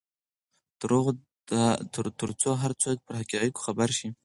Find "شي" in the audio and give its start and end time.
3.97-4.07